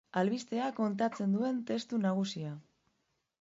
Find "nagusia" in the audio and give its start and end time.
2.07-2.57